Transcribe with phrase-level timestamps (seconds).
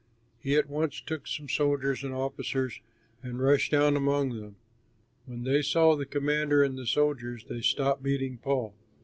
[0.39, 2.79] He at once took some soldiers and officers
[3.21, 4.55] and rushed down among them.
[5.27, 8.73] When they saw the commander and the soldiers, they stopped beating Paul.